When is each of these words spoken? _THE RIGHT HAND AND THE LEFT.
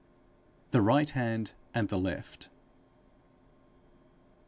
_THE 0.71 0.83
RIGHT 0.83 1.09
HAND 1.11 1.51
AND 1.75 1.89
THE 1.89 1.99
LEFT. 1.99 2.49